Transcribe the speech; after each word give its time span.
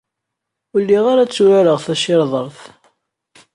Ur 0.73 0.79
lliɣ 0.83 1.05
ara 1.11 1.29
tturareɣ 1.31 1.79
tacirḍart. 1.85 2.59